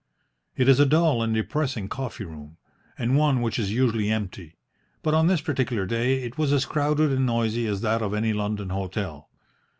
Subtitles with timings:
[0.57, 2.57] It is a dull and depressing coffee room,
[2.97, 4.55] and one which is usually empty,
[5.03, 8.33] but on this particular day it was as crowded and noisy as that of any
[8.33, 9.29] London hotel.